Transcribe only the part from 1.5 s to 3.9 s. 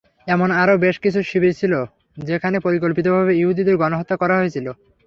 ছিল, যেখানে পরিকল্পিতভাবে ইহুদিদের